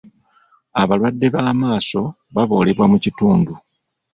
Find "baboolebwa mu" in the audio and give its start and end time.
2.35-2.97